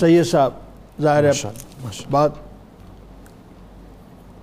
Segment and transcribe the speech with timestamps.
[0.00, 0.50] سید صاحب
[1.02, 1.48] ظاہر ہے
[2.10, 2.30] بات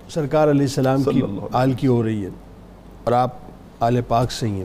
[0.08, 2.28] سرکار علیہ السلام کی آل کی ہو رہی ہے
[3.04, 3.30] اور آپ
[3.80, 4.64] آل پاک سے ہی ہیں۔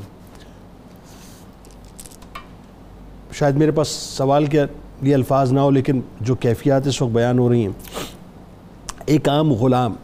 [3.34, 4.62] شاید میرے پاس سوال کے
[5.02, 8.04] لیے الفاظ نہ ہو لیکن جو کیفیات اس وقت بیان ہو رہی ہیں۔
[9.06, 9.96] ایک عام غلام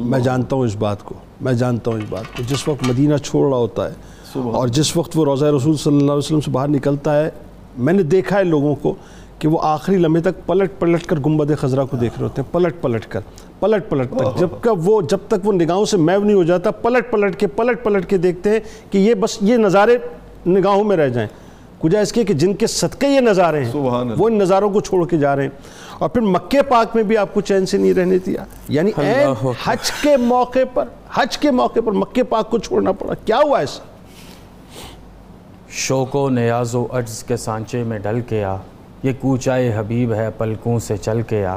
[0.00, 3.16] میں جانتا ہوں اس بات کو میں جانتا ہوں اس بات کو۔ جس وقت مدینہ
[3.16, 3.94] چھوڑ رہا ہوتا ہے
[4.40, 7.30] اور جس وقت وہ روزہ رسول صلی اللہ علیہ وسلم سے باہر نکلتا ہے
[7.76, 8.94] میں نے دیکھا ہے لوگوں کو
[9.42, 12.54] کہ وہ آخری لمحے تک پلٹ پلٹ کر گنبد خزرہ کو دیکھ رہے ہوتے ہیں
[12.54, 13.20] پلٹ پلٹ کر
[13.60, 17.10] پلٹ پلٹ تک جبکہ وہ جب تک وہ نگاہوں سے میو نہیں ہو جاتا پلٹ
[17.10, 19.96] پلٹ کے پلٹ پلٹ کے دیکھتے ہیں کہ یہ بس یہ نظارے
[20.46, 21.28] نگاہوں میں رہ جائیں۔
[21.82, 23.72] کجا اس کے کہ جن کے صدقے یہ نظارے ہیں
[24.18, 25.50] وہ ان نظاروں کو چھوڑ کے جا رہے ہیں۔
[25.98, 28.90] اور پھر مکہ پاک میں بھی آپ کو چین سے نہیں رہنے دیا۔ یعنی
[29.64, 33.58] حج کے موقع پر حج کے موقع پر مکہ پاک کو چھوڑنا پڑا۔ کیا ہوا
[33.58, 33.82] ایسا؟
[35.68, 38.56] شوق و نیاز و عجز کے سانچے میں ڈل کے آ
[39.02, 41.56] یہ کوچائے حبیب ہے پلکوں سے چل کے آ۔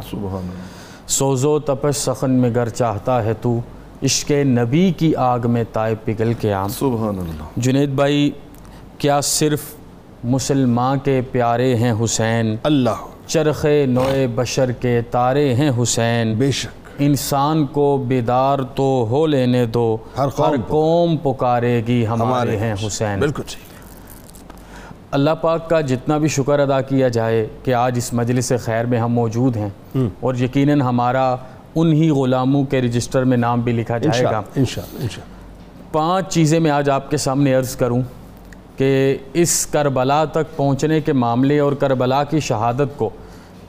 [1.08, 3.60] سوز و تپش سخن میں گر چاہتا ہے تو
[4.04, 8.32] عشق نبی کی آگ میں تائب پگل کے آ سبحان اللہ۔ جنید بھائی
[8.98, 9.62] کیا صرف
[10.24, 16.86] مسلمان کے پیارے ہیں حسین؟ اللہ۔ چرخ نوئے بشر کے تارے ہیں حسین۔ بے شک۔
[17.00, 23.20] انسان کو بیدار تو ہو لینے دو۔ ہر قوم قوم پکارے گی ہمارے ہیں۔ حسین۔
[23.20, 23.75] بالکل صحیح۔
[25.16, 29.00] اللہ پاک کا جتنا بھی شکر ادا کیا جائے کہ آج اس مجلس خیر میں
[29.00, 29.70] ہم موجود ہیں
[30.20, 31.36] اور یقیناً ہمارا
[31.76, 36.72] انہی غلاموں کے رجسٹر میں نام بھی لکھا جائے گا۔ انشاءاللہ انشاءاللہ پانچ چیزیں میں
[36.72, 38.02] آج آپ کے سامنے عرض کروں
[38.78, 38.90] کہ
[39.34, 43.10] اس کربلا تک پہنچنے کے معاملے اور کربلا کی شہادت کو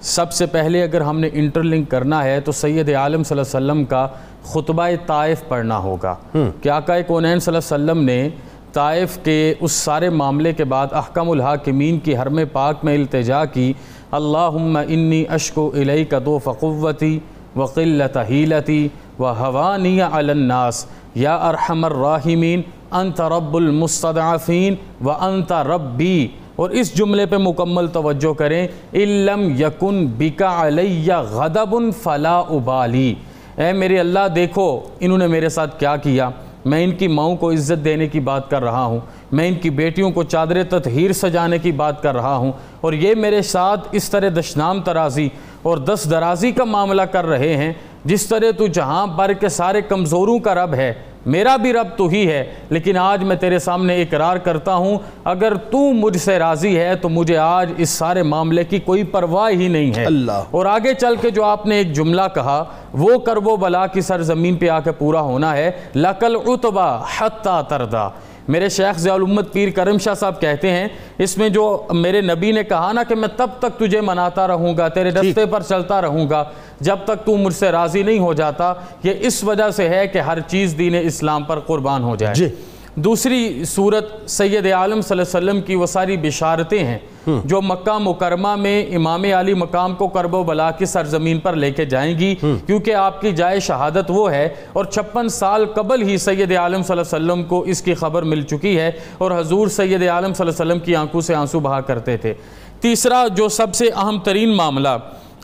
[0.00, 3.56] سب سے پہلے اگر ہم نے انٹر لنک کرنا ہے تو سید عالم صلی اللہ
[3.56, 4.06] علیہ وسلم کا
[4.44, 6.14] خطبہ طائف پڑھنا ہوگا۔
[6.62, 8.28] کہ آقا کونین صلی اللہ علیہ وسلم نے
[8.77, 13.73] طائف کے اس سارے معاملے کے بعد احکم الحاکمین کی حرم پاک میں التجا کی،
[14.11, 17.19] اللہم انی اشکو الیک دو فقوتی
[17.57, 18.89] وقلت حیلتی
[19.19, 27.36] وحوانی علی الناس، یا ارحم الراحمین، انت رب المستضعفین وانت ربی۔ اور اس جملے پہ
[27.36, 33.15] مکمل توجہ کریں علم یکن بکا علی غضب فلا ابالی۔
[33.57, 36.31] اے میرے اللہ، دیکھو انہوں نے میرے ساتھ کیا کیا۔
[36.67, 39.01] میں ان کی ماؤں کو عزت دینے کی بات کر رہا ہوں،
[39.33, 43.15] میں ان کی بیٹیوں کو چادر تطہیر سجانے کی بات کر رہا ہوں اور یہ
[43.15, 45.29] میرے ساتھ اس طرح دشنام ترازی
[45.63, 47.73] اور دس درازی کا معاملہ کر رہے ہیں
[48.05, 50.93] جس طرح تو جہاں بر کے سارے کمزوروں کا رب ہے۔
[51.27, 55.55] میرا بھی رب تو ہی ہے لیکن آج میں تیرے سامنے اقرار کرتا ہوں اگر
[55.55, 59.69] تو مجھ سے راضی ہے تو مجھے آج اس سارے معاملے کی کوئی پرواہ ہی
[59.69, 63.36] نہیں ہے۔ اللہ۔ اور آگے چل کے جو آپ نے ایک جملہ کہا وہ کر
[63.36, 68.09] وہ بلا کی سرزمین پہ آ کے پورا ہونا ہے۔ لقل اتبا حتی تردا
[68.48, 72.51] میرے شیخ ضیاء الامت پیر کرم شاہ صاحب کہتے ہیں اس میں جو میرے نبی
[72.52, 76.01] نے کہا نا کہ میں تب تک تجھے مناتا رہوں گا تیرے رستے پر چلتا
[76.02, 76.45] رہوں گا
[76.80, 80.18] جب تک تو مجھ سے راضی نہیں ہو جاتا یہ اس وجہ سے ہے کہ
[80.18, 82.48] ہر چیز دین اسلام پر قربان ہو جائے۔ جی۔
[82.96, 86.98] دوسری صورت سید عالم صلی اللہ علیہ وسلم کی وہ ساری بشارتیں ہیں
[87.45, 91.70] جو مکہ مکرمہ میں امام علی مقام کو کرب و بلا کی سرزمین پر لے
[91.70, 92.35] کے جائیں گی۔
[92.67, 96.98] کیونکہ آپ کی جائے شہادت وہ ہے اور چھپن سال قبل ہی سید عالم صلی
[96.98, 100.46] اللہ علیہ وسلم کو اس کی خبر مل چکی ہے اور حضور سید عالم صلی
[100.46, 102.35] اللہ علیہ وسلم کی آنکھوں سے آنسو بہا کرتے تھے۔
[102.80, 104.89] تیسرا جو سب سے اہم ترین معاملہ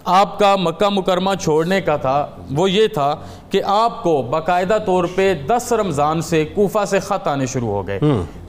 [0.05, 3.17] آپ کا مکہ مکرمہ چھوڑنے کا تھا وہ یہ تھا
[3.51, 7.87] کہ آپ کو باقاعدہ طور پہ دس رمضان سے کوفہ سے خط آنے شروع ہو
[7.87, 8.01] گئے۔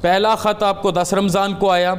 [0.01, 1.93] پہلا خط آپ کو دس رمضان کو آیا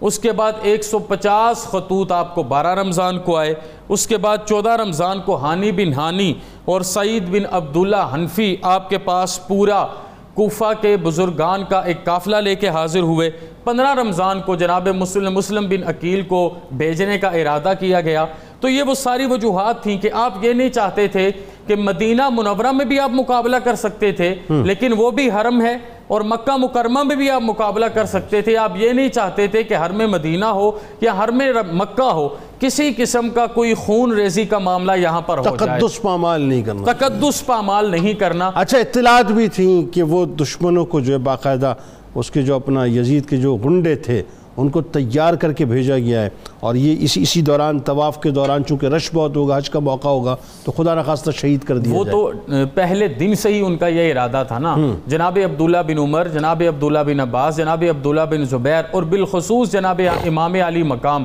[0.00, 3.54] اس کے بعد ایک سو پچاس خطوط آپ کو بارہ رمضان کو آئے
[3.88, 6.34] اس کے بعد چودہ رمضان کو ہانی بن ہانی
[6.64, 9.86] اور سعید بن عبداللہ حنفی آپ کے پاس پورا
[10.34, 13.30] کوفہ کے بزرگان کا ایک قافلہ لے کے حاضر ہوئے۔
[13.64, 18.26] پندرہ رمضان کو جناب مسلم مسلم بن عقیل کو بھیجنے کا ارادہ کیا گیا۔
[18.64, 21.30] تو یہ وہ ساری وجوہات تھیں کہ آپ یہ نہیں چاہتے تھے
[21.66, 25.78] کہ مدینہ منورہ میں بھی آپ مقابلہ کر سکتے تھے لیکن وہ بھی حرم ہے
[26.06, 29.62] اور مکہ مکرمہ میں بھی آپ مقابلہ کر سکتے تھے۔ آپ یہ نہیں چاہتے تھے
[29.62, 30.70] کہ حرم مدینہ ہو
[31.00, 31.42] یا حرم
[31.72, 32.28] مکہ ہو۔
[32.60, 36.62] کسی قسم کا کوئی خون ریزی کا معاملہ یہاں پر ہو جائے۔ تقدس پامال نہیں
[36.62, 41.18] کرنا۔ تقدس پامال نہیں کرنا۔ اچھا اطلاعات بھی تھیں کہ وہ دشمنوں کو جو ہے
[41.18, 41.74] باقاعدہ
[42.14, 44.22] اس کے جو اپنا یزید کے جو گنڈے تھے
[44.56, 46.28] ان کو تیار کر کے بھیجا گیا ہے
[46.60, 50.08] اور یہ اسی اسی دوران طواف کے دوران چونکہ رش بہت ہوگا حج کا موقع
[50.08, 52.30] ہوگا تو خدا نخواستہ شہید کر دیا وہ تو
[52.74, 56.62] پہلے دن سے ہی ان کا یہ ارادہ تھا نا۔ جناب عبداللہ بن عمر جناب
[56.68, 61.24] عبداللہ بن عباس جناب عبداللہ بن زبیر اور بالخصوص جناب امام علی مقام۔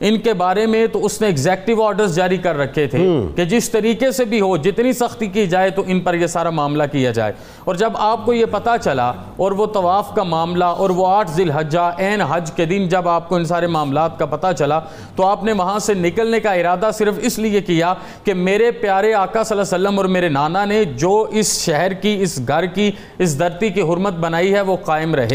[0.00, 2.98] ان کے بارے میں تو اس نے ایگزیکٹو آرڈرز جاری کر رکھے تھے
[3.36, 6.50] کہ جس طریقے سے بھی ہو جتنی سختی کی جائے تو ان پر یہ سارا
[6.50, 7.32] معاملہ کیا جائے۔
[7.64, 11.30] اور جب آپ کو یہ پتا چلا اور وہ طواف کا معاملہ اور وہ آٹھ
[11.30, 14.80] ذی الحجہ این حج کے دن جب آپ کو ان سارے معاملات کا پتا چلا
[15.16, 17.94] تو آپ نے وہاں سے نکلنے کا ارادہ صرف اس لیے کیا
[18.24, 21.92] کہ میرے پیارے آقا صلی اللہ علیہ وسلم اور میرے نانا نے جو اس شہر
[21.92, 25.24] کی اس گھر کی اس دھرتی کی حرمت بنائی ہے وہ قائم رہے۔